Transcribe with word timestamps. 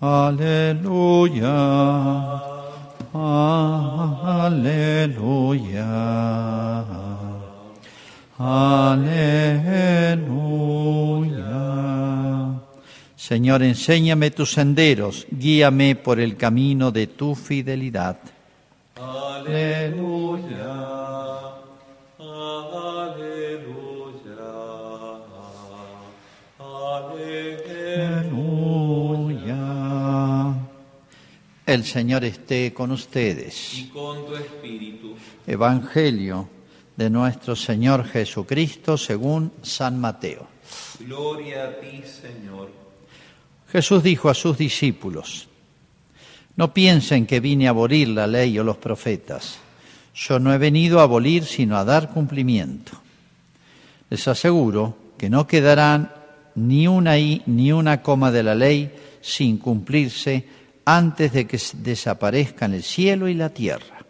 Aleluya. 0.00 1.56
Aleluya. 4.36 5.16
Aleluya. 8.38 9.46
Señor, 13.16 13.62
enséñame 13.62 14.30
tus 14.30 14.52
senderos, 14.52 15.26
guíame 15.30 15.96
por 15.96 16.20
el 16.20 16.36
camino 16.36 16.90
de 16.90 17.06
tu 17.06 17.34
fidelidad. 17.34 18.18
Aleluya. 19.00 20.36
El 31.66 31.84
Señor 31.84 32.24
esté 32.24 32.72
con 32.72 32.92
ustedes. 32.92 33.74
Y 33.76 33.88
con 33.88 34.24
tu 34.24 34.36
espíritu. 34.36 35.16
Evangelio 35.44 36.48
de 36.96 37.10
nuestro 37.10 37.56
Señor 37.56 38.04
Jesucristo 38.04 38.96
según 38.96 39.52
San 39.62 40.00
Mateo. 40.00 40.46
Gloria 41.00 41.64
a 41.64 41.80
ti, 41.80 42.04
Señor. 42.04 42.70
Jesús 43.68 44.04
dijo 44.04 44.30
a 44.30 44.34
sus 44.34 44.56
discípulos, 44.56 45.48
no 46.54 46.72
piensen 46.72 47.26
que 47.26 47.40
vine 47.40 47.66
a 47.66 47.70
abolir 47.70 48.08
la 48.08 48.28
ley 48.28 48.56
o 48.60 48.64
los 48.64 48.76
profetas. 48.76 49.58
Yo 50.14 50.38
no 50.38 50.54
he 50.54 50.58
venido 50.58 51.00
a 51.00 51.02
abolir, 51.02 51.44
sino 51.44 51.76
a 51.76 51.84
dar 51.84 52.10
cumplimiento. 52.10 52.92
Les 54.08 54.28
aseguro 54.28 54.96
que 55.18 55.28
no 55.28 55.48
quedarán 55.48 56.12
ni 56.54 56.86
una 56.86 57.18
i 57.18 57.42
ni 57.46 57.72
una 57.72 58.02
coma 58.02 58.30
de 58.30 58.44
la 58.44 58.54
ley 58.54 58.94
sin 59.20 59.58
cumplirse 59.58 60.44
antes 60.86 61.32
de 61.32 61.46
que 61.46 61.60
desaparezcan 61.74 62.72
el 62.72 62.82
cielo 62.82 63.28
y 63.28 63.34
la 63.34 63.50
tierra. 63.50 64.06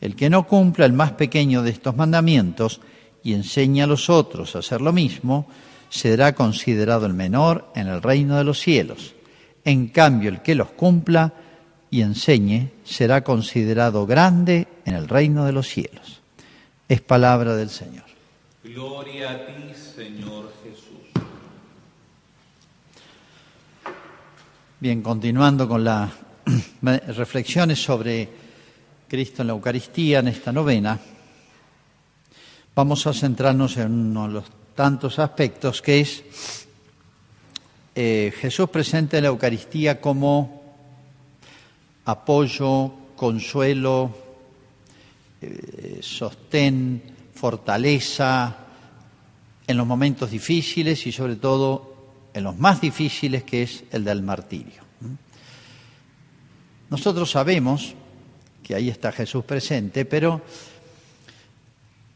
El 0.00 0.16
que 0.16 0.30
no 0.30 0.46
cumpla 0.46 0.86
el 0.86 0.94
más 0.94 1.12
pequeño 1.12 1.62
de 1.62 1.70
estos 1.70 1.94
mandamientos 1.96 2.80
y 3.22 3.34
enseña 3.34 3.84
a 3.84 3.88
los 3.88 4.08
otros 4.08 4.56
a 4.56 4.60
hacer 4.60 4.80
lo 4.80 4.92
mismo, 4.92 5.46
será 5.90 6.34
considerado 6.34 7.04
el 7.04 7.12
menor 7.12 7.70
en 7.74 7.88
el 7.88 8.00
reino 8.00 8.38
de 8.38 8.44
los 8.44 8.60
cielos. 8.60 9.14
En 9.64 9.88
cambio, 9.88 10.30
el 10.30 10.40
que 10.40 10.54
los 10.54 10.70
cumpla 10.70 11.34
y 11.90 12.00
enseñe 12.00 12.70
será 12.84 13.22
considerado 13.24 14.06
grande 14.06 14.68
en 14.84 14.94
el 14.94 15.08
reino 15.08 15.44
de 15.44 15.52
los 15.52 15.68
cielos. 15.68 16.22
Es 16.88 17.00
palabra 17.00 17.56
del 17.56 17.70
Señor. 17.70 18.04
Gloria 18.62 19.32
a 19.32 19.46
ti, 19.46 19.74
Señor 19.74 20.52
Jesús. 20.62 20.99
Bien, 24.82 25.02
continuando 25.02 25.68
con 25.68 25.84
las 25.84 26.10
reflexiones 27.08 27.82
sobre 27.82 28.26
Cristo 29.06 29.42
en 29.42 29.48
la 29.48 29.52
Eucaristía 29.52 30.20
en 30.20 30.28
esta 30.28 30.52
novena, 30.52 30.98
vamos 32.74 33.06
a 33.06 33.12
centrarnos 33.12 33.76
en 33.76 33.92
uno 33.92 34.26
de 34.26 34.32
los 34.32 34.44
tantos 34.74 35.18
aspectos 35.18 35.82
que 35.82 36.00
es 36.00 36.24
eh, 37.94 38.32
Jesús 38.40 38.70
presente 38.70 39.18
en 39.18 39.24
la 39.24 39.28
Eucaristía 39.28 40.00
como 40.00 40.62
apoyo, 42.06 42.90
consuelo, 43.16 44.16
eh, 45.42 45.98
sostén, 46.00 47.02
fortaleza 47.34 48.56
en 49.66 49.76
los 49.76 49.86
momentos 49.86 50.30
difíciles 50.30 51.06
y 51.06 51.12
sobre 51.12 51.36
todo 51.36 51.89
en 52.32 52.44
los 52.44 52.58
más 52.58 52.80
difíciles, 52.80 53.44
que 53.44 53.62
es 53.62 53.84
el 53.90 54.04
del 54.04 54.22
martirio. 54.22 54.82
Nosotros 56.90 57.30
sabemos 57.30 57.94
que 58.62 58.74
ahí 58.74 58.88
está 58.88 59.12
Jesús 59.12 59.44
presente, 59.44 60.04
pero 60.04 60.42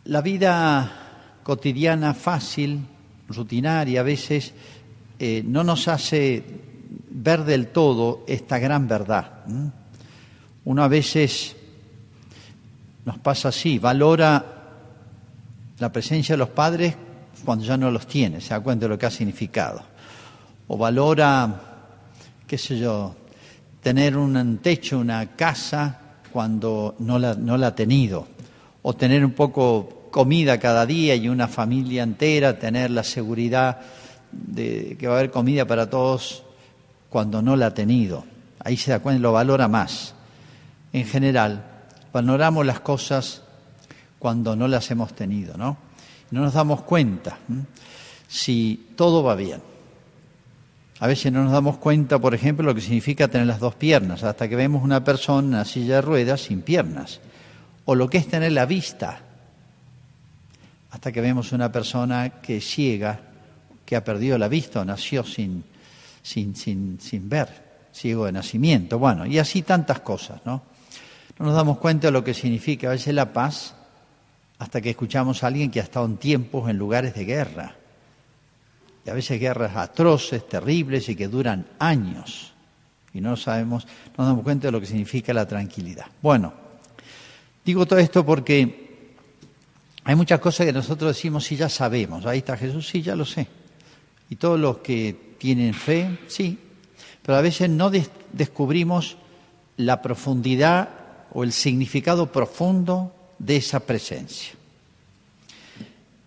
la 0.04 0.20
vida 0.20 1.40
cotidiana 1.42 2.14
fácil, 2.14 2.80
rutinaria, 3.28 4.00
a 4.00 4.04
veces 4.04 4.52
eh, 5.18 5.42
no 5.44 5.62
nos 5.62 5.88
hace 5.88 6.44
ver 7.10 7.44
del 7.44 7.68
todo 7.68 8.24
esta 8.26 8.58
gran 8.58 8.88
verdad. 8.88 9.44
Uno 10.64 10.82
a 10.82 10.88
veces 10.88 11.56
nos 13.04 13.18
pasa 13.18 13.48
así, 13.48 13.78
valora 13.78 14.44
la 15.78 15.92
presencia 15.92 16.34
de 16.34 16.38
los 16.38 16.48
padres 16.48 16.96
cuando 17.44 17.64
ya 17.64 17.76
no 17.76 17.90
los 17.90 18.06
tiene, 18.06 18.40
se 18.40 18.50
da 18.50 18.60
cuenta 18.60 18.86
de 18.86 18.90
lo 18.90 18.98
que 18.98 19.06
ha 19.06 19.10
significado 19.10 19.93
o 20.68 20.76
valora, 20.76 21.60
qué 22.46 22.58
sé 22.58 22.78
yo, 22.78 23.14
tener 23.82 24.16
un 24.16 24.58
techo, 24.58 24.98
una 24.98 25.36
casa 25.36 26.00
cuando 26.32 26.96
no 26.98 27.18
la, 27.18 27.34
no 27.34 27.56
la 27.56 27.68
ha 27.68 27.74
tenido, 27.74 28.26
o 28.82 28.94
tener 28.94 29.24
un 29.24 29.32
poco 29.32 30.08
comida 30.10 30.58
cada 30.58 30.86
día 30.86 31.14
y 31.16 31.28
una 31.28 31.48
familia 31.48 32.02
entera, 32.02 32.58
tener 32.58 32.90
la 32.90 33.04
seguridad 33.04 33.80
de 34.32 34.96
que 34.98 35.06
va 35.06 35.14
a 35.14 35.18
haber 35.18 35.30
comida 35.30 35.66
para 35.66 35.90
todos 35.90 36.44
cuando 37.08 37.42
no 37.42 37.56
la 37.56 37.66
ha 37.66 37.74
tenido. 37.74 38.24
Ahí 38.60 38.76
se 38.76 38.90
da 38.90 39.00
cuenta, 39.00 39.20
lo 39.20 39.32
valora 39.32 39.68
más. 39.68 40.14
En 40.92 41.04
general, 41.04 41.64
valoramos 42.12 42.64
las 42.64 42.80
cosas 42.80 43.42
cuando 44.18 44.56
no 44.56 44.68
las 44.68 44.90
hemos 44.90 45.12
tenido, 45.14 45.56
¿no? 45.56 45.76
No 46.30 46.40
nos 46.40 46.54
damos 46.54 46.82
cuenta 46.82 47.38
si 48.26 48.90
todo 48.96 49.22
va 49.22 49.34
bien. 49.34 49.73
A 51.00 51.06
veces 51.08 51.32
no 51.32 51.42
nos 51.42 51.52
damos 51.52 51.78
cuenta, 51.78 52.18
por 52.18 52.34
ejemplo, 52.34 52.64
lo 52.64 52.74
que 52.74 52.80
significa 52.80 53.26
tener 53.28 53.46
las 53.46 53.58
dos 53.58 53.74
piernas, 53.74 54.22
hasta 54.22 54.48
que 54.48 54.56
vemos 54.56 54.82
una 54.82 55.02
persona 55.02 55.40
en 55.40 55.54
una 55.54 55.64
silla 55.64 55.96
de 55.96 56.02
ruedas 56.02 56.42
sin 56.42 56.62
piernas, 56.62 57.20
o 57.84 57.94
lo 57.94 58.08
que 58.08 58.18
es 58.18 58.28
tener 58.28 58.52
la 58.52 58.64
vista, 58.64 59.20
hasta 60.90 61.10
que 61.10 61.20
vemos 61.20 61.52
una 61.52 61.72
persona 61.72 62.40
que 62.40 62.58
es 62.58 62.64
ciega, 62.64 63.20
que 63.84 63.96
ha 63.96 64.04
perdido 64.04 64.38
la 64.38 64.48
vista 64.48 64.80
o 64.80 64.84
nació 64.84 65.24
sin, 65.24 65.64
sin, 66.22 66.54
sin, 66.54 67.00
sin 67.00 67.28
ver, 67.28 67.48
ciego 67.92 68.26
de 68.26 68.32
nacimiento. 68.32 68.98
Bueno, 68.98 69.26
y 69.26 69.38
así 69.38 69.62
tantas 69.62 70.00
cosas, 70.00 70.40
¿no? 70.44 70.62
No 71.38 71.46
nos 71.46 71.54
damos 71.54 71.78
cuenta 71.78 72.06
de 72.06 72.12
lo 72.12 72.22
que 72.22 72.32
significa 72.32 72.86
a 72.86 72.92
veces 72.92 73.12
la 73.12 73.32
paz 73.32 73.74
hasta 74.60 74.80
que 74.80 74.90
escuchamos 74.90 75.42
a 75.42 75.48
alguien 75.48 75.72
que 75.72 75.80
ha 75.80 75.82
estado 75.82 76.06
en 76.06 76.16
tiempos, 76.16 76.70
en 76.70 76.78
lugares 76.78 77.14
de 77.14 77.24
guerra 77.24 77.74
y 79.04 79.10
a 79.10 79.14
veces 79.14 79.38
guerras 79.38 79.76
atroces, 79.76 80.48
terribles 80.48 81.08
y 81.08 81.16
que 81.16 81.28
duran 81.28 81.66
años. 81.78 82.52
Y 83.12 83.20
no 83.20 83.36
sabemos, 83.36 83.86
no 83.86 84.24
nos 84.24 84.26
damos 84.28 84.44
cuenta 84.44 84.68
de 84.68 84.72
lo 84.72 84.80
que 84.80 84.86
significa 84.86 85.32
la 85.32 85.46
tranquilidad. 85.46 86.06
Bueno, 86.22 86.52
digo 87.64 87.86
todo 87.86 87.98
esto 87.98 88.24
porque 88.24 88.84
hay 90.04 90.14
muchas 90.14 90.40
cosas 90.40 90.66
que 90.66 90.72
nosotros 90.72 91.14
decimos, 91.14 91.44
sí, 91.44 91.56
ya 91.56 91.68
sabemos. 91.68 92.26
Ahí 92.26 92.38
está 92.38 92.56
Jesús, 92.56 92.88
sí, 92.88 93.02
ya 93.02 93.14
lo 93.14 93.24
sé. 93.24 93.46
Y 94.30 94.36
todos 94.36 94.58
los 94.58 94.78
que 94.78 95.34
tienen 95.38 95.74
fe, 95.74 96.18
sí. 96.26 96.58
Pero 97.22 97.38
a 97.38 97.40
veces 97.40 97.70
no 97.70 97.90
descubrimos 98.32 99.16
la 99.76 100.02
profundidad 100.02 100.88
o 101.32 101.44
el 101.44 101.52
significado 101.52 102.30
profundo 102.32 103.14
de 103.38 103.56
esa 103.56 103.80
presencia. 103.80 104.54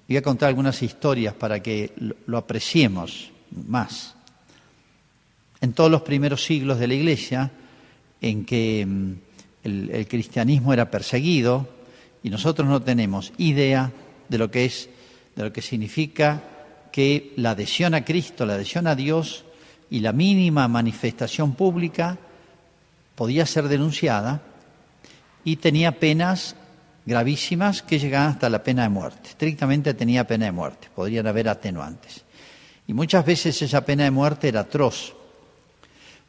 Voy 0.07 0.15
a 0.15 0.21
contar 0.21 0.47
algunas 0.47 0.81
historias 0.83 1.33
para 1.33 1.61
que 1.61 1.91
lo 2.25 2.37
apreciemos 2.37 3.29
más. 3.67 4.15
En 5.59 5.73
todos 5.73 5.91
los 5.91 6.01
primeros 6.01 6.45
siglos 6.45 6.79
de 6.79 6.87
la 6.87 6.93
Iglesia, 6.93 7.51
en 8.21 8.45
que 8.45 8.85
mm, 8.85 9.13
el, 9.63 10.07
cristianismo 10.07 10.71
era 10.71 10.89
perseguido, 10.89 11.67
y 12.23 12.29
nosotros 12.29 12.67
no 12.69 12.81
tenemos 12.81 13.33
idea 13.37 13.91
de 14.29 14.37
lo 14.37 14.49
que 14.49 14.65
es, 14.65 14.89
de 15.35 15.43
lo 15.43 15.51
que 15.51 15.61
significa 15.61 16.41
que 16.91 17.33
la 17.35 17.51
adhesión 17.51 17.93
a 17.93 18.05
Cristo, 18.05 18.45
la 18.45 18.53
adhesión 18.53 18.87
a 18.87 18.95
Dios 18.95 19.43
y 19.89 19.99
la 19.99 20.13
mínima 20.13 20.69
manifestación 20.69 21.53
pública 21.53 22.17
podía 23.15 23.45
ser 23.45 23.67
denunciada 23.67 24.41
y 25.43 25.57
tenía 25.57 25.99
penas 25.99 26.55
gravísimas 27.07 27.81
que 27.81 27.99
llegaban 27.99 28.31
hasta 28.31 28.49
la 28.49 28.61
pena 28.61 28.83
de 28.83 28.89
muerte. 28.89 29.29
Estrictamente 29.29 29.93
tenía 29.93 30.27
pena 30.27 30.45
de 30.45 30.51
muerte, 30.51 30.89
podrían 30.93 31.25
haber 31.25 31.47
atenuantes. 31.47 32.25
Y 32.85 32.93
muchas 32.93 33.25
veces 33.25 33.61
esa 33.61 33.85
pena 33.85 34.03
de 34.03 34.11
muerte 34.11 34.49
era 34.49 34.61
atroz, 34.61 35.15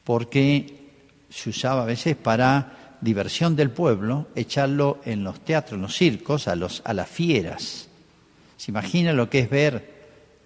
porque 0.05 0.89
se 1.29 1.51
usaba 1.51 1.83
a 1.83 1.87
veces 1.87 2.17
para 2.17 2.97
diversión 3.01 3.57
del 3.57 3.71
pueblo, 3.71 4.29
echarlo 4.37 5.01
en 5.05 5.25
los 5.25 5.41
teatros, 5.41 5.75
en 5.75 5.83
los 5.83 5.97
circos, 5.97 6.47
a, 6.47 6.55
los, 6.55 6.81
a 6.85 6.95
las 6.95 7.09
fieras. 7.09 7.89
¿Se 8.57 8.71
imagina 8.71 9.13
lo 9.13 9.29
que 9.29 9.41
es 9.41 9.51
ver 9.51 9.99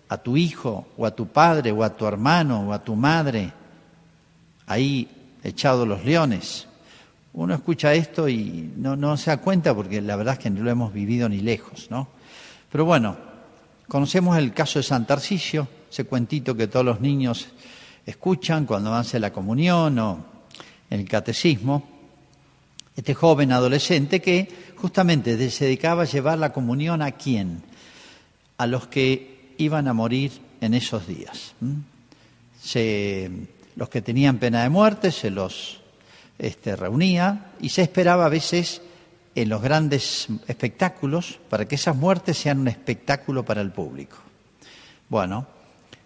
a 0.08 0.16
tu 0.16 0.38
hijo 0.38 0.88
o 0.96 1.04
a 1.04 1.14
tu 1.14 1.28
padre 1.28 1.72
o 1.72 1.84
a 1.84 1.94
tu 1.94 2.06
hermano 2.06 2.68
o 2.68 2.72
a 2.72 2.82
tu 2.82 2.96
madre 2.96 3.52
ahí 4.66 5.08
echado 5.44 5.84
los 5.84 6.02
leones? 6.04 6.68
Uno 7.34 7.54
escucha 7.54 7.94
esto 7.94 8.28
y 8.28 8.72
no, 8.76 9.16
se 9.16 9.30
da 9.30 9.38
cuenta 9.38 9.74
porque 9.74 10.00
la 10.02 10.16
verdad 10.16 10.34
es 10.34 10.40
que 10.40 10.50
no 10.50 10.62
lo 10.62 10.70
hemos 10.70 10.92
vivido 10.92 11.28
ni 11.28 11.40
lejos, 11.40 11.88
¿no? 11.90 12.08
Pero 12.70 12.84
bueno, 12.84 13.16
conocemos 13.88 14.36
el 14.36 14.52
caso 14.52 14.78
de 14.78 14.82
San 14.82 15.06
Tarcisio, 15.06 15.66
ese 15.90 16.04
cuentito 16.04 16.54
que 16.54 16.68
todos 16.68 16.84
los 16.84 17.00
niños 17.00 17.48
escuchan 18.04 18.66
cuando 18.66 18.90
avance 18.90 19.18
la 19.18 19.32
comunión 19.32 19.98
o 19.98 20.24
el 20.90 21.08
catecismo, 21.08 21.88
este 22.96 23.14
joven 23.14 23.52
adolescente 23.52 24.20
que 24.20 24.72
justamente 24.76 25.50
se 25.50 25.64
dedicaba 25.64 26.02
a 26.02 26.06
llevar 26.06 26.38
la 26.38 26.52
comunión 26.52 27.00
a 27.00 27.12
quién? 27.12 27.62
A 28.58 28.66
los 28.66 28.86
que 28.88 29.54
iban 29.56 29.88
a 29.88 29.94
morir 29.94 30.32
en 30.60 30.74
esos 30.74 31.06
días. 31.06 31.54
Se, 32.60 33.30
los 33.76 33.88
que 33.88 34.02
tenían 34.02 34.38
pena 34.38 34.62
de 34.62 34.68
muerte 34.68 35.10
se 35.10 35.30
los 35.30 35.81
este, 36.38 36.76
reunía 36.76 37.52
y 37.60 37.68
se 37.68 37.82
esperaba 37.82 38.26
a 38.26 38.30
veces 38.30 38.82
en 39.34 39.48
los 39.48 39.62
grandes 39.62 40.28
espectáculos 40.46 41.38
para 41.48 41.66
que 41.66 41.76
esas 41.76 41.96
muertes 41.96 42.38
sean 42.38 42.60
un 42.60 42.68
espectáculo 42.68 43.44
para 43.44 43.60
el 43.60 43.72
público. 43.72 44.18
Bueno, 45.08 45.46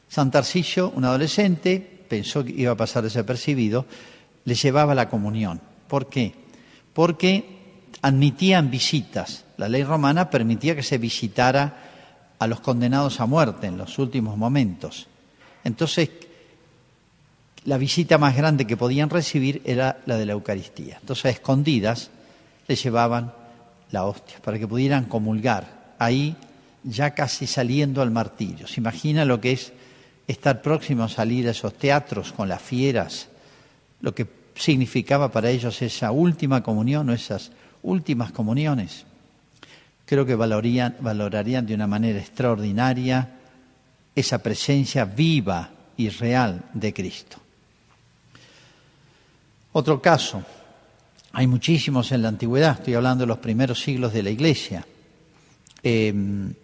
San 0.08 0.30
Tarcillo, 0.30 0.90
un 0.90 1.04
adolescente, 1.04 1.80
pensó 2.08 2.44
que 2.44 2.52
iba 2.52 2.72
a 2.72 2.76
pasar 2.76 3.02
desapercibido, 3.02 3.86
le 4.44 4.54
llevaba 4.54 4.94
la 4.94 5.08
comunión. 5.08 5.60
¿Por 5.88 6.08
qué? 6.08 6.34
Porque 6.92 7.56
admitían 8.02 8.70
visitas. 8.70 9.44
La 9.56 9.68
ley 9.68 9.82
romana 9.82 10.30
permitía 10.30 10.76
que 10.76 10.82
se 10.82 10.98
visitara 10.98 11.82
a 12.38 12.46
los 12.46 12.60
condenados 12.60 13.20
a 13.20 13.26
muerte 13.26 13.66
en 13.66 13.78
los 13.78 13.98
últimos 13.98 14.36
momentos. 14.36 15.08
Entonces, 15.64 16.10
la 17.66 17.78
visita 17.78 18.16
más 18.16 18.36
grande 18.36 18.66
que 18.66 18.76
podían 18.76 19.10
recibir 19.10 19.60
era 19.64 19.98
la 20.06 20.16
de 20.16 20.24
la 20.24 20.32
Eucaristía. 20.32 20.98
Entonces, 21.00 21.26
a 21.26 21.30
escondidas, 21.30 22.10
le 22.68 22.76
llevaban 22.76 23.32
la 23.90 24.04
hostia 24.04 24.38
para 24.42 24.58
que 24.58 24.68
pudieran 24.68 25.04
comulgar. 25.04 25.94
Ahí, 25.98 26.36
ya 26.84 27.10
casi 27.10 27.46
saliendo 27.46 28.02
al 28.02 28.12
martirio. 28.12 28.68
¿Se 28.68 28.80
imagina 28.80 29.24
lo 29.24 29.40
que 29.40 29.52
es 29.52 29.72
estar 30.28 30.62
próximo 30.62 31.04
a 31.04 31.08
salir 31.08 31.48
a 31.48 31.50
esos 31.50 31.74
teatros 31.74 32.32
con 32.32 32.48
las 32.48 32.62
fieras? 32.62 33.28
Lo 34.00 34.14
que 34.14 34.28
significaba 34.54 35.32
para 35.32 35.50
ellos 35.50 35.82
esa 35.82 36.12
última 36.12 36.62
comunión 36.62 37.10
o 37.10 37.12
esas 37.12 37.50
últimas 37.82 38.30
comuniones. 38.30 39.04
Creo 40.04 40.24
que 40.24 40.36
valorarían 40.36 41.66
de 41.66 41.74
una 41.74 41.88
manera 41.88 42.20
extraordinaria 42.20 43.28
esa 44.14 44.38
presencia 44.38 45.04
viva 45.04 45.70
y 45.96 46.08
real 46.10 46.62
de 46.72 46.94
Cristo. 46.94 47.45
Otro 49.78 50.00
caso, 50.00 50.42
hay 51.32 51.46
muchísimos 51.46 52.10
en 52.10 52.22
la 52.22 52.28
antigüedad, 52.28 52.78
estoy 52.78 52.94
hablando 52.94 53.24
de 53.24 53.26
los 53.26 53.36
primeros 53.36 53.82
siglos 53.82 54.14
de 54.14 54.22
la 54.22 54.30
Iglesia. 54.30 54.86
Em, 55.82 56.54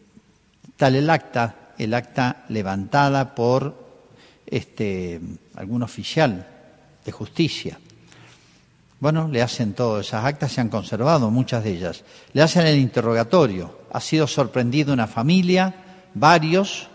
tal 0.78 0.94
el 0.94 1.10
acta, 1.10 1.74
el 1.76 1.92
acta 1.92 2.46
levantada 2.48 3.34
por 3.34 3.76
este, 4.46 5.20
algún 5.56 5.82
oficial 5.82 6.48
de 7.04 7.12
justicia. 7.12 7.78
Bueno, 8.98 9.28
le 9.28 9.42
hacen 9.42 9.74
todas 9.74 10.06
esas 10.06 10.24
actas, 10.24 10.50
se 10.50 10.62
han 10.62 10.70
conservado 10.70 11.30
muchas 11.30 11.64
de 11.64 11.72
ellas. 11.72 12.04
Le 12.32 12.40
hacen 12.40 12.66
el 12.66 12.78
interrogatorio. 12.78 13.80
Ha 13.92 14.00
sido 14.00 14.26
sorprendido 14.26 14.90
una 14.90 15.06
familia, 15.06 15.74
varios, 16.14 16.88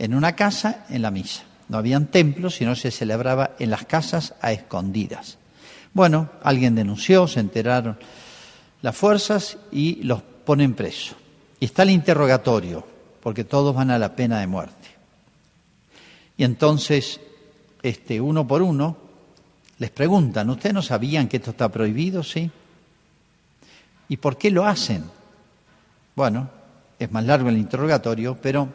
en 0.00 0.16
una 0.16 0.34
casa, 0.34 0.84
en 0.90 1.02
la 1.02 1.12
misa. 1.12 1.44
No 1.68 1.78
habían 1.78 2.06
templos, 2.06 2.56
sino 2.56 2.74
se 2.74 2.90
celebraba 2.90 3.52
en 3.60 3.70
las 3.70 3.84
casas 3.84 4.34
a 4.40 4.50
escondidas. 4.50 5.38
Bueno, 5.92 6.30
alguien 6.42 6.74
denunció, 6.74 7.26
se 7.26 7.40
enteraron 7.40 7.98
las 8.82 8.96
fuerzas 8.96 9.58
y 9.72 10.02
los 10.02 10.22
ponen 10.22 10.74
preso. 10.74 11.14
Y 11.58 11.66
está 11.66 11.82
el 11.82 11.90
interrogatorio, 11.90 12.86
porque 13.20 13.44
todos 13.44 13.74
van 13.74 13.90
a 13.90 13.98
la 13.98 14.14
pena 14.14 14.40
de 14.40 14.46
muerte. 14.46 14.88
Y 16.36 16.44
entonces, 16.44 17.20
este, 17.82 18.20
uno 18.20 18.46
por 18.46 18.62
uno, 18.62 18.96
les 19.78 19.90
preguntan, 19.90 20.48
¿ustedes 20.50 20.74
no 20.74 20.82
sabían 20.82 21.28
que 21.28 21.38
esto 21.38 21.50
está 21.50 21.68
prohibido? 21.68 22.22
Sí. 22.22 22.50
¿Y 24.08 24.16
por 24.16 24.36
qué 24.36 24.50
lo 24.50 24.64
hacen? 24.64 25.04
Bueno, 26.16 26.48
es 26.98 27.10
más 27.10 27.24
largo 27.24 27.48
el 27.48 27.58
interrogatorio, 27.58 28.36
pero... 28.40 28.68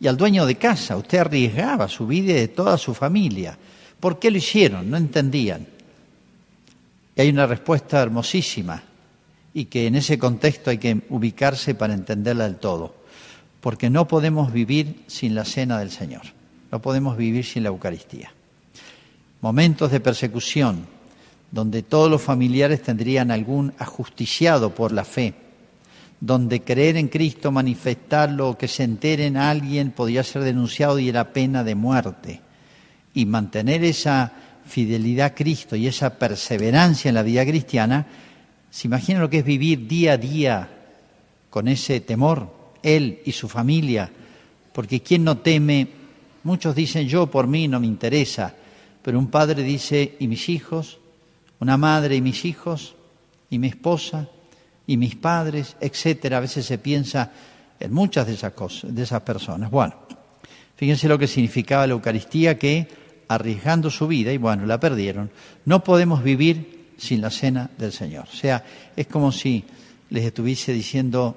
Y 0.00 0.06
al 0.06 0.16
dueño 0.16 0.46
de 0.46 0.54
casa, 0.54 0.96
usted 0.96 1.18
arriesgaba 1.18 1.88
su 1.88 2.06
vida 2.06 2.32
y 2.32 2.36
de 2.36 2.48
toda 2.48 2.78
su 2.78 2.94
familia. 2.94 3.58
¿Por 3.98 4.18
qué 4.18 4.30
lo 4.30 4.38
hicieron? 4.38 4.88
No 4.88 4.96
entendían. 4.96 5.66
Y 7.18 7.22
hay 7.22 7.30
una 7.30 7.48
respuesta 7.48 8.00
hermosísima 8.00 8.80
y 9.52 9.64
que 9.64 9.88
en 9.88 9.96
ese 9.96 10.20
contexto 10.20 10.70
hay 10.70 10.78
que 10.78 11.00
ubicarse 11.10 11.74
para 11.74 11.92
entenderla 11.92 12.44
del 12.44 12.58
todo. 12.58 12.94
Porque 13.60 13.90
no 13.90 14.06
podemos 14.06 14.52
vivir 14.52 15.02
sin 15.08 15.34
la 15.34 15.44
cena 15.44 15.80
del 15.80 15.90
Señor, 15.90 16.22
no 16.70 16.80
podemos 16.80 17.16
vivir 17.16 17.44
sin 17.44 17.64
la 17.64 17.70
Eucaristía. 17.70 18.32
Momentos 19.40 19.90
de 19.90 19.98
persecución 19.98 20.86
donde 21.50 21.82
todos 21.82 22.08
los 22.08 22.22
familiares 22.22 22.82
tendrían 22.82 23.32
algún 23.32 23.72
ajusticiado 23.78 24.72
por 24.72 24.92
la 24.92 25.04
fe, 25.04 25.34
donde 26.20 26.62
creer 26.62 26.96
en 26.96 27.08
Cristo, 27.08 27.50
manifestarlo, 27.50 28.56
que 28.56 28.68
se 28.68 28.84
enteren 28.84 29.36
a 29.36 29.50
alguien 29.50 29.90
podía 29.90 30.22
ser 30.22 30.44
denunciado 30.44 31.00
y 31.00 31.08
era 31.08 31.32
pena 31.32 31.64
de 31.64 31.74
muerte. 31.74 32.42
Y 33.12 33.26
mantener 33.26 33.82
esa 33.82 34.32
fidelidad 34.68 35.26
a 35.26 35.34
Cristo 35.34 35.74
y 35.74 35.86
esa 35.86 36.18
perseverancia 36.18 37.08
en 37.08 37.14
la 37.14 37.22
vida 37.22 37.44
cristiana, 37.44 38.06
¿se 38.70 38.86
imagina 38.86 39.20
lo 39.20 39.30
que 39.30 39.38
es 39.38 39.44
vivir 39.44 39.88
día 39.88 40.12
a 40.12 40.16
día 40.16 40.68
con 41.50 41.66
ese 41.68 42.00
temor, 42.00 42.54
él 42.82 43.20
y 43.24 43.32
su 43.32 43.48
familia? 43.48 44.10
Porque 44.72 45.00
quien 45.00 45.24
no 45.24 45.38
teme, 45.38 45.88
muchos 46.44 46.74
dicen 46.74 47.08
yo 47.08 47.26
por 47.28 47.46
mí 47.46 47.66
no 47.66 47.80
me 47.80 47.86
interesa, 47.86 48.54
pero 49.02 49.18
un 49.18 49.28
padre 49.28 49.62
dice, 49.62 50.16
¿y 50.20 50.28
mis 50.28 50.48
hijos? 50.48 50.98
Una 51.60 51.76
madre 51.76 52.14
y 52.14 52.20
mis 52.20 52.44
hijos, 52.44 52.94
y 53.50 53.58
mi 53.58 53.68
esposa, 53.68 54.28
y 54.86 54.96
mis 54.96 55.16
padres, 55.16 55.76
etcétera. 55.80 56.36
A 56.36 56.40
veces 56.40 56.66
se 56.66 56.78
piensa 56.78 57.32
en 57.80 57.92
muchas 57.92 58.26
de 58.26 58.34
esas 58.34 58.52
cosas, 58.52 58.94
de 58.94 59.02
esas 59.02 59.22
personas. 59.22 59.70
Bueno, 59.70 59.94
fíjense 60.76 61.08
lo 61.08 61.18
que 61.18 61.26
significaba 61.26 61.86
la 61.86 61.94
Eucaristía 61.94 62.58
que 62.58 63.07
arriesgando 63.28 63.90
su 63.90 64.08
vida 64.08 64.32
y 64.32 64.38
bueno, 64.38 64.66
la 64.66 64.80
perdieron. 64.80 65.30
No 65.64 65.84
podemos 65.84 66.22
vivir 66.22 66.94
sin 66.96 67.20
la 67.20 67.30
cena 67.30 67.70
del 67.78 67.92
Señor. 67.92 68.26
O 68.32 68.36
sea, 68.36 68.64
es 68.96 69.06
como 69.06 69.30
si 69.30 69.64
les 70.10 70.24
estuviese 70.24 70.72
diciendo, 70.72 71.36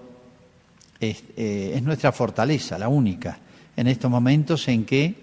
es, 0.99 1.23
eh, 1.35 1.73
es 1.75 1.83
nuestra 1.83 2.11
fortaleza, 2.11 2.77
la 2.77 2.87
única, 2.87 3.37
en 3.75 3.87
estos 3.87 4.09
momentos 4.09 4.67
en 4.67 4.85
que 4.85 5.15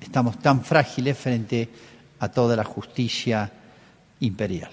estamos 0.00 0.38
tan 0.38 0.64
frágiles 0.64 1.16
frente 1.16 1.68
a 2.18 2.28
toda 2.28 2.56
la 2.56 2.64
justicia 2.64 3.50
imperial. 4.20 4.70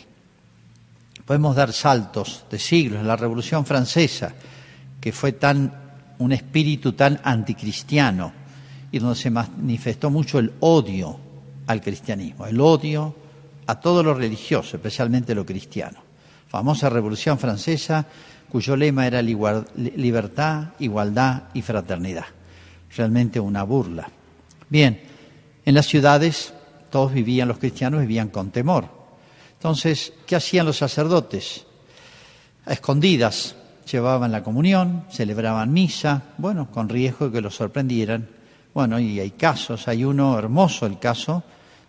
Podemos 1.25 1.56
dar 1.56 1.74
saltos 1.74 2.46
de 2.50 2.58
siglos. 2.58 3.03
La 3.03 3.17
Revolución 3.17 3.65
Francesa, 3.65 4.34
que 5.01 5.12
fue 5.12 5.34
tan 5.34 5.88
un 6.20 6.32
espíritu 6.32 6.94
tan 6.94 7.20
anticristiano, 7.24 8.32
y 8.91 9.00
donde 9.00 9.15
se 9.15 9.29
manifestó 9.29 10.10
mucho 10.10 10.39
el 10.39 10.53
odio 10.60 11.20
al 11.67 11.82
cristianismo, 11.82 12.46
el 12.46 12.60
odio 12.62 13.15
a 13.65 13.79
todo 13.79 14.01
lo 14.01 14.13
religioso, 14.13 14.77
especialmente 14.77 15.36
lo 15.36 15.46
cristiano. 15.46 16.00
Famosa 16.48 16.89
Revolución 16.89 17.38
Francesa, 17.38 18.06
cuyo 18.50 18.77
lema 18.77 19.06
era 19.06 19.22
libertad, 19.22 20.70
igualdad 20.79 21.44
y 21.53 21.62
fraternidad. 21.62 22.25
Realmente 22.96 23.39
una 23.39 23.63
burla. 23.63 24.10
Bien, 24.70 25.01
en 25.65 25.75
las 25.75 25.86
ciudades 25.86 26.53
todos 26.89 27.12
vivían, 27.12 27.50
los 27.50 27.58
cristianos 27.58 28.00
vivían 28.00 28.29
con 28.29 28.51
temor. 28.51 28.88
Entonces, 29.53 30.13
¿qué 30.25 30.38
hacían 30.38 30.65
los 30.65 30.77
sacerdotes? 30.77 31.65
A 32.65 32.72
escondidas 32.72 33.56
llevaban 33.91 34.32
la 34.32 34.44
comunión, 34.44 35.03
celebraban 35.10 35.74
misa, 35.74 36.24
bueno, 36.38 36.72
con 36.72 36.88
riesgo 36.88 37.25
de 37.25 37.34
que 37.34 37.41
los 37.41 37.56
sorprendieran 37.56 38.37
bueno, 38.77 39.00
y 39.00 39.19
hay 39.19 39.31
casos, 39.31 39.88
hay 39.88 40.05
uno 40.05 40.38
hermoso, 40.38 40.86
el 40.86 41.00
caso, 41.00 41.43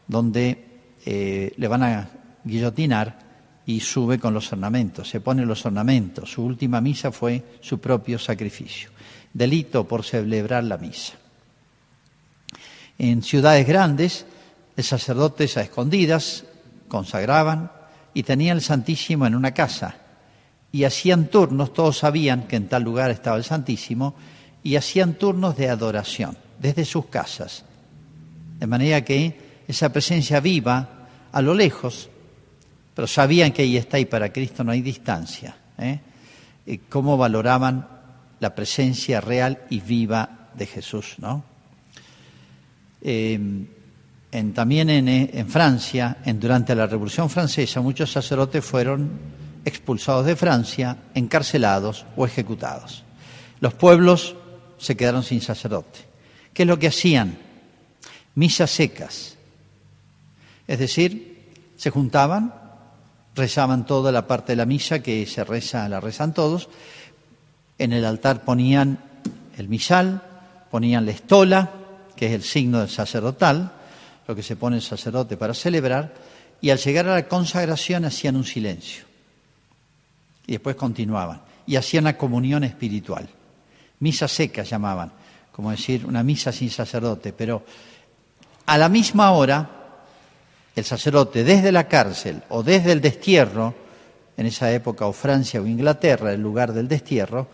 donde 0.06 0.94
eh, 1.04 1.52
le 1.54 1.68
van 1.68 1.82
a 1.82 2.08
guillotinar 2.42 3.18
y 3.66 3.78
sube 3.80 4.18
con 4.18 4.32
los 4.32 4.50
ornamentos, 4.54 5.06
se 5.06 5.20
pone 5.20 5.44
los 5.44 5.66
ornamentos. 5.66 6.32
Su 6.32 6.46
última 6.46 6.80
misa 6.80 7.12
fue 7.12 7.58
su 7.60 7.78
propio 7.78 8.18
sacrificio. 8.18 8.88
Delito 9.34 9.86
por 9.86 10.02
celebrar 10.02 10.64
la 10.64 10.78
misa. 10.78 11.12
En 12.96 13.22
ciudades 13.22 13.66
grandes, 13.66 14.24
el 14.74 14.82
sacerdote 14.82 15.44
a 15.56 15.60
escondidas 15.60 16.46
consagraban 16.88 17.70
y 18.14 18.22
tenían 18.22 18.56
el 18.56 18.62
Santísimo 18.62 19.26
en 19.26 19.34
una 19.34 19.52
casa. 19.52 19.94
Y 20.72 20.84
hacían 20.84 21.26
turnos, 21.26 21.74
todos 21.74 21.98
sabían 21.98 22.46
que 22.46 22.56
en 22.56 22.66
tal 22.66 22.82
lugar 22.82 23.10
estaba 23.10 23.36
el 23.36 23.44
Santísimo, 23.44 24.14
y 24.62 24.76
hacían 24.76 25.16
turnos 25.16 25.54
de 25.54 25.68
adoración 25.68 26.47
desde 26.60 26.84
sus 26.84 27.06
casas. 27.06 27.64
De 28.58 28.66
manera 28.66 29.04
que 29.04 29.62
esa 29.68 29.92
presencia 29.92 30.40
viva 30.40 30.88
a 31.30 31.42
lo 31.42 31.54
lejos, 31.54 32.08
pero 32.94 33.06
sabían 33.06 33.52
que 33.52 33.62
ahí 33.62 33.76
está 33.76 33.98
y 33.98 34.06
para 34.06 34.32
Cristo 34.32 34.64
no 34.64 34.72
hay 34.72 34.82
distancia. 34.82 35.56
¿eh? 35.78 36.00
¿Cómo 36.88 37.16
valoraban 37.16 37.86
la 38.40 38.54
presencia 38.54 39.20
real 39.20 39.62
y 39.70 39.80
viva 39.80 40.48
de 40.54 40.66
Jesús? 40.66 41.16
¿no? 41.18 41.44
Eh, 43.02 43.38
en, 44.30 44.52
también 44.52 44.90
en, 44.90 45.48
Francia, 45.48 46.18
durante 46.34 46.74
la 46.74 46.86
Revolución 46.86 47.30
Francesa, 47.30 47.80
muchos 47.80 48.12
sacerdotes 48.12 48.64
fueron 48.64 49.10
expulsados 49.64 50.26
de 50.26 50.36
Francia, 50.36 50.96
encarcelados 51.14 52.04
o 52.16 52.26
ejecutados. 52.26 53.04
Los 53.60 53.74
pueblos 53.74 54.36
se 54.76 54.96
quedaron 54.96 55.22
sin 55.22 55.40
sacerdote. 55.40 56.07
¿Qué 56.58 56.64
es 56.64 56.66
lo 56.68 56.80
que 56.80 56.88
hacían? 56.88 57.38
Misas 58.34 58.72
secas. 58.72 59.36
Es 60.66 60.80
decir, 60.80 61.54
se 61.76 61.90
juntaban, 61.90 62.52
rezaban 63.36 63.86
toda 63.86 64.10
la 64.10 64.26
parte 64.26 64.50
de 64.50 64.56
la 64.56 64.66
misa 64.66 65.00
que 65.00 65.24
se 65.26 65.44
reza, 65.44 65.88
la 65.88 66.00
rezan 66.00 66.34
todos. 66.34 66.68
En 67.78 67.92
el 67.92 68.04
altar 68.04 68.44
ponían 68.44 68.98
el 69.56 69.68
misal, 69.68 70.20
ponían 70.68 71.06
la 71.06 71.12
estola, 71.12 71.70
que 72.16 72.26
es 72.26 72.32
el 72.32 72.42
signo 72.42 72.80
del 72.80 72.90
sacerdotal, 72.90 73.70
lo 74.26 74.34
que 74.34 74.42
se 74.42 74.56
pone 74.56 74.78
el 74.78 74.82
sacerdote 74.82 75.36
para 75.36 75.54
celebrar, 75.54 76.12
y 76.60 76.70
al 76.70 76.78
llegar 76.78 77.06
a 77.06 77.14
la 77.14 77.28
consagración 77.28 78.04
hacían 78.04 78.34
un 78.34 78.44
silencio. 78.44 79.04
Y 80.44 80.54
después 80.54 80.74
continuaban. 80.74 81.40
Y 81.68 81.76
hacían 81.76 82.02
la 82.02 82.18
comunión 82.18 82.64
espiritual. 82.64 83.28
Misa 84.00 84.26
seca 84.26 84.64
llamaban, 84.64 85.12
como 85.58 85.72
decir, 85.72 86.06
una 86.06 86.22
misa 86.22 86.52
sin 86.52 86.70
sacerdote. 86.70 87.32
Pero 87.32 87.64
a 88.66 88.78
la 88.78 88.88
misma 88.88 89.32
hora, 89.32 89.68
el 90.76 90.84
sacerdote 90.84 91.42
desde 91.42 91.72
la 91.72 91.88
cárcel 91.88 92.44
o 92.50 92.62
desde 92.62 92.92
el 92.92 93.00
destierro, 93.00 93.74
en 94.36 94.46
esa 94.46 94.70
época 94.70 95.06
o 95.06 95.12
Francia 95.12 95.60
o 95.60 95.66
Inglaterra, 95.66 96.32
el 96.32 96.40
lugar 96.40 96.72
del 96.72 96.86
destierro, 96.86 97.48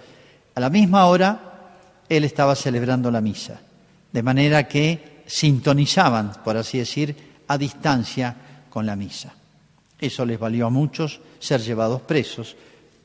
a 0.55 0.61
la 0.61 0.69
misma 0.69 1.07
hora 1.07 1.41
él 2.07 2.25
estaba 2.25 2.55
celebrando 2.55 3.11
la 3.11 3.23
misa. 3.23 3.59
De 4.13 4.23
manera 4.23 4.69
que 4.69 5.23
sintonizaban, 5.25 6.43
por 6.45 6.59
así 6.59 6.77
decir, 6.77 7.17
a 7.49 7.57
distancia 7.57 8.37
con 8.69 8.85
la 8.85 8.97
misa. 8.97 9.33
Eso 9.99 10.27
les 10.27 10.39
valió 10.39 10.67
a 10.67 10.71
muchos 10.71 11.23
ser 11.39 11.63
llevados 11.63 12.03
presos, 12.03 12.55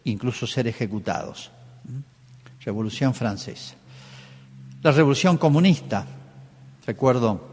incluso 0.04 0.46
ser 0.46 0.68
ejecutados. 0.68 1.52
Revolución 2.66 3.14
Francesa. 3.14 3.79
La 4.82 4.94
Revolución 4.94 5.38
Comunista, 5.38 6.08
recuerdo 6.86 7.50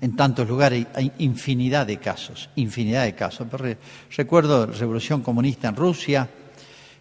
en 0.00 0.16
tantos 0.16 0.48
lugares 0.48 0.86
hay 0.94 1.12
infinidad 1.18 1.86
de 1.86 1.98
casos, 1.98 2.48
infinidad 2.56 3.04
de 3.04 3.14
casos. 3.14 3.46
Recuerdo 4.16 4.68
la 4.68 4.72
Revolución 4.72 5.20
Comunista 5.20 5.68
en 5.68 5.76
Rusia, 5.76 6.30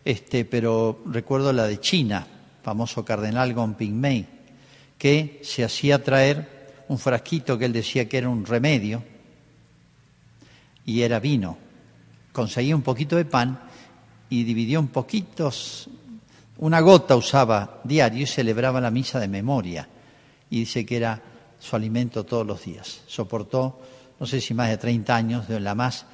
este, 0.03 0.43
pero 0.43 1.03
recuerdo 1.05 1.53
la 1.53 1.67
de 1.67 1.79
China, 1.79 2.27
famoso 2.61 3.05
cardenal 3.05 3.55
Pingmei, 3.77 4.27
que 4.97 5.39
se 5.41 5.63
hacía 5.63 6.03
traer 6.03 6.83
un 6.89 6.97
frasquito 6.97 7.57
que 7.57 7.63
él 7.63 7.73
decía 7.73 8.09
que 8.09 8.17
era 8.17 8.27
un 8.27 8.45
remedio 8.45 9.03
y 10.83 11.01
era 11.01 11.21
vino. 11.21 11.57
Conseguía 12.33 12.75
un 12.75 12.81
poquito 12.81 13.15
de 13.15 13.23
pan 13.23 13.57
y 14.29 14.43
dividió 14.43 14.81
un 14.81 14.89
poquito, 14.89 15.49
una 16.59 16.79
gota 16.79 17.15
usaba 17.15 17.81
diario 17.83 18.23
y 18.23 18.27
celebraba 18.27 18.81
la 18.81 18.91
misa 18.91 19.19
de 19.19 19.27
memoria. 19.27 19.87
Y 20.49 20.59
dice 20.61 20.85
que 20.85 20.97
era 20.97 21.21
su 21.59 21.75
alimento 21.75 22.23
todos 22.23 22.45
los 22.45 22.63
días. 22.63 23.01
Soportó, 23.07 23.79
no 24.19 24.25
sé 24.25 24.41
si 24.41 24.53
más 24.53 24.69
de 24.69 24.77
30 24.77 25.15
años, 25.15 25.47
de 25.47 25.59
la 25.59 25.75
más 25.75 26.05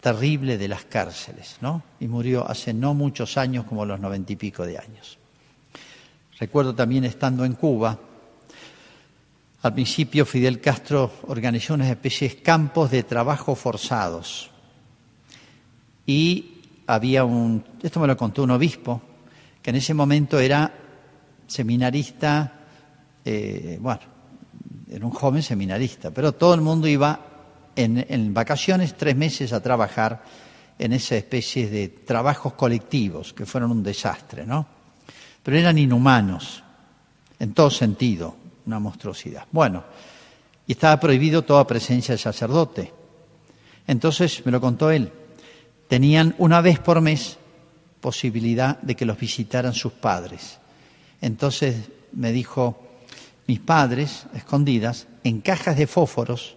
terrible 0.00 0.56
de 0.56 0.68
las 0.68 0.84
cárceles, 0.84 1.56
¿no? 1.60 1.82
Y 2.00 2.06
murió 2.06 2.48
hace 2.48 2.72
no 2.72 2.94
muchos 2.94 3.36
años, 3.36 3.64
como 3.64 3.84
los 3.84 3.98
noventa 3.98 4.32
y 4.32 4.36
pico 4.36 4.64
de 4.64 4.78
años. 4.78 5.18
Recuerdo 6.38 6.74
también 6.74 7.04
estando 7.04 7.44
en 7.44 7.54
Cuba, 7.54 7.98
al 9.62 9.74
principio 9.74 10.24
Fidel 10.24 10.60
Castro 10.60 11.10
organizó 11.26 11.74
unas 11.74 11.88
especies 11.88 12.36
de 12.36 12.42
campos 12.42 12.90
de 12.90 13.02
trabajo 13.02 13.54
forzados. 13.56 14.50
Y 16.06 16.60
había 16.86 17.24
un, 17.24 17.64
esto 17.82 17.98
me 17.98 18.06
lo 18.06 18.16
contó 18.16 18.44
un 18.44 18.52
obispo, 18.52 19.02
que 19.66 19.70
en 19.70 19.76
ese 19.78 19.94
momento 19.94 20.38
era 20.38 20.72
seminarista, 21.44 22.52
eh, 23.24 23.76
bueno, 23.80 24.00
era 24.88 25.04
un 25.04 25.10
joven 25.10 25.42
seminarista, 25.42 26.12
pero 26.12 26.30
todo 26.30 26.54
el 26.54 26.60
mundo 26.60 26.86
iba 26.86 27.18
en, 27.74 28.06
en 28.08 28.32
vacaciones 28.32 28.96
tres 28.96 29.16
meses 29.16 29.52
a 29.52 29.60
trabajar 29.60 30.22
en 30.78 30.92
esa 30.92 31.16
especie 31.16 31.68
de 31.68 31.88
trabajos 31.88 32.52
colectivos 32.52 33.32
que 33.32 33.44
fueron 33.44 33.72
un 33.72 33.82
desastre, 33.82 34.46
¿no? 34.46 34.64
Pero 35.42 35.58
eran 35.58 35.78
inhumanos, 35.78 36.62
en 37.40 37.52
todo 37.52 37.68
sentido, 37.68 38.36
una 38.66 38.78
monstruosidad. 38.78 39.46
Bueno, 39.50 39.82
y 40.64 40.74
estaba 40.74 41.00
prohibido 41.00 41.42
toda 41.42 41.66
presencia 41.66 42.14
de 42.14 42.18
sacerdote. 42.18 42.92
Entonces, 43.88 44.46
me 44.46 44.52
lo 44.52 44.60
contó 44.60 44.92
él, 44.92 45.10
tenían 45.88 46.36
una 46.38 46.60
vez 46.60 46.78
por 46.78 47.00
mes 47.00 47.36
posibilidad 48.06 48.80
de 48.82 48.94
que 48.94 49.04
los 49.04 49.18
visitaran 49.18 49.74
sus 49.74 49.92
padres. 49.92 50.58
Entonces 51.20 51.74
me 52.12 52.30
dijo, 52.30 52.80
mis 53.48 53.58
padres, 53.58 54.26
escondidas, 54.32 55.08
en 55.24 55.40
cajas 55.40 55.76
de 55.76 55.88
fósforos, 55.88 56.54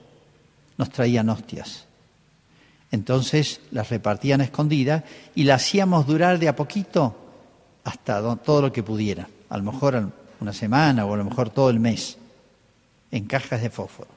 nos 0.77 0.91
traían 0.91 1.27
hostias. 1.27 1.85
Entonces 2.91 3.61
las 3.71 3.89
repartían 3.89 4.41
escondidas 4.41 5.03
y 5.33 5.45
las 5.45 5.63
hacíamos 5.63 6.05
durar 6.05 6.37
de 6.37 6.49
a 6.49 6.55
poquito 6.55 7.15
hasta 7.83 8.35
todo 8.35 8.61
lo 8.61 8.71
que 8.71 8.83
pudiera. 8.83 9.27
A 9.49 9.57
lo 9.57 9.63
mejor 9.63 10.07
una 10.39 10.53
semana 10.53 11.03
o 11.03 11.15
a 11.15 11.17
lo 11.17 11.25
mejor 11.25 11.49
todo 11.49 11.71
el 11.71 11.79
mes, 11.79 12.19
en 13.09 13.25
cajas 13.25 13.63
de 13.63 13.71
fósforo. 13.71 14.11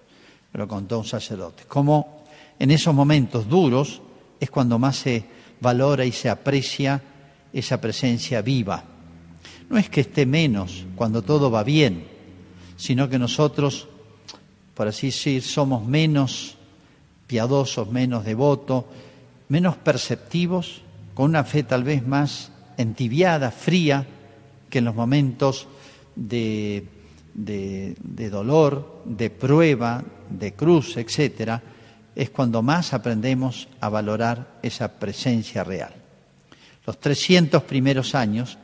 Me 0.52 0.58
lo 0.58 0.68
contó 0.68 0.98
un 0.98 1.06
sacerdote. 1.06 1.64
Como 1.64 2.24
en 2.58 2.70
esos 2.70 2.94
momentos 2.94 3.48
duros 3.48 4.02
es 4.38 4.50
cuando 4.50 4.78
más 4.78 4.96
se 4.96 5.24
valora 5.62 6.04
y 6.04 6.12
se 6.12 6.28
aprecia 6.28 7.00
esa 7.52 7.80
presencia 7.80 8.42
viva. 8.42 8.84
No 9.68 9.78
es 9.78 9.88
que 9.88 10.02
esté 10.02 10.26
menos 10.26 10.84
cuando 10.96 11.22
todo 11.22 11.50
va 11.50 11.64
bien, 11.64 12.04
sino 12.76 13.08
que 13.08 13.18
nosotros, 13.18 13.88
por 14.74 14.88
así 14.88 15.08
decir, 15.08 15.42
somos 15.42 15.86
menos 15.86 16.56
piadosos, 17.26 17.90
menos 17.90 18.24
devotos, 18.24 18.84
menos 19.48 19.76
perceptivos, 19.76 20.82
con 21.14 21.30
una 21.30 21.44
fe 21.44 21.62
tal 21.62 21.84
vez 21.84 22.06
más 22.06 22.50
entibiada, 22.76 23.50
fría, 23.50 24.06
que 24.68 24.78
en 24.78 24.84
los 24.86 24.94
momentos 24.94 25.68
de, 26.16 26.86
de, 27.34 28.30
dolor, 28.30 29.02
de 29.04 29.30
prueba, 29.30 30.02
de 30.28 30.54
cruz, 30.54 30.96
etcétera, 30.96 31.62
es 32.14 32.30
cuando 32.30 32.62
más 32.62 32.92
aprendemos 32.92 33.68
a 33.80 33.88
valorar 33.88 34.58
esa 34.62 34.98
presencia 34.98 35.64
real. 35.64 36.01
Los 36.86 37.00
300 37.00 37.62
primeros 37.62 38.14
años, 38.14 38.58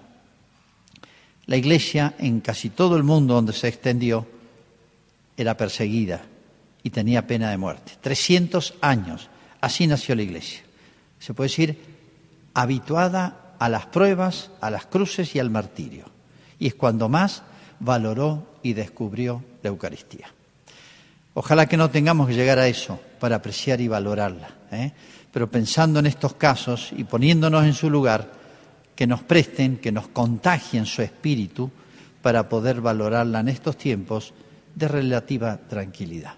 la 1.47 1.57
Iglesia 1.57 2.15
en 2.19 2.41
casi 2.41 2.71
todo 2.71 2.97
el 2.97 3.05
mundo 3.05 3.35
donde 3.35 3.53
se 3.53 3.69
extendió 3.69 4.27
era 5.37 5.57
perseguida 5.57 6.23
y 6.83 6.91
tenía 6.91 7.27
pena 7.27 7.51
de 7.51 7.57
muerte. 7.57 7.93
300 8.01 8.75
años, 8.81 9.29
así 9.61 9.87
nació 9.87 10.15
la 10.15 10.23
Iglesia. 10.23 10.63
Se 11.19 11.35
puede 11.35 11.49
decir 11.49 11.79
habituada 12.55 13.55
a 13.59 13.69
las 13.69 13.87
pruebas, 13.87 14.51
a 14.61 14.71
las 14.71 14.87
cruces 14.87 15.35
y 15.35 15.39
al 15.39 15.51
martirio 15.51 16.19
y 16.59 16.67
es 16.67 16.75
cuando 16.75 17.09
más 17.09 17.43
valoró 17.81 18.59
y 18.63 18.73
descubrió 18.73 19.43
la 19.63 19.69
Eucaristía. 19.69 20.33
Ojalá 21.35 21.67
que 21.67 21.77
no 21.77 21.91
tengamos 21.91 22.27
que 22.27 22.35
llegar 22.35 22.59
a 22.59 22.67
eso 22.67 23.01
para 23.21 23.37
apreciar 23.37 23.81
y 23.81 23.89
valorarla, 23.89 24.51
¿eh? 24.73 24.93
Pero 25.33 25.51
pensando 25.51 25.99
en 26.01 26.07
estos 26.07 26.35
casos 26.35 26.91
y 26.97 27.05
poniéndonos 27.05 27.65
en 27.65 27.75
su 27.75 27.91
lugar, 27.91 28.33
que 28.95 29.07
nos 29.07 29.23
presten, 29.23 29.77
que 29.77 29.93
nos 29.93 30.09
contagien 30.09 30.87
su 30.87 31.03
espíritu 31.03 31.71
para 32.23 32.49
poder 32.49 32.81
valorarla 32.81 33.41
en 33.41 33.49
estos 33.49 33.77
tiempos 33.77 34.33
de 34.75 34.89
relativa 34.89 35.57
tranquilidad. 35.57 36.38